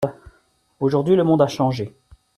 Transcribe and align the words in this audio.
Aujourd’hui, 0.79 1.15
le 1.15 1.23
monde 1.23 1.43
a 1.43 1.47
changé. 1.47 1.95